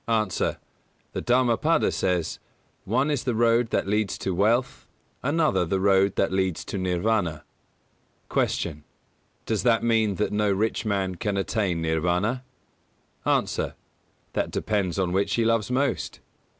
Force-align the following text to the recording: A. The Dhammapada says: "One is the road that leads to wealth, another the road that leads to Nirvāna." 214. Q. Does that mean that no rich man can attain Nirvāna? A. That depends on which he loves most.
A. 0.07 0.25
The 1.13 1.21
Dhammapada 1.21 1.91
says: 1.91 2.39
"One 2.85 3.11
is 3.11 3.23
the 3.23 3.35
road 3.35 3.69
that 3.69 3.85
leads 3.85 4.17
to 4.17 4.33
wealth, 4.33 4.87
another 5.21 5.63
the 5.63 5.79
road 5.79 6.15
that 6.15 6.31
leads 6.31 6.65
to 6.65 6.77
Nirvāna." 6.77 7.43
214. 8.31 8.73
Q. 8.77 8.83
Does 9.45 9.61
that 9.61 9.83
mean 9.83 10.15
that 10.15 10.33
no 10.33 10.51
rich 10.51 10.85
man 10.85 11.13
can 11.17 11.37
attain 11.37 11.83
Nirvāna? 11.83 12.41
A. 13.27 13.75
That 14.33 14.49
depends 14.49 14.97
on 14.97 15.11
which 15.11 15.35
he 15.35 15.45
loves 15.45 15.69
most. 15.69 16.19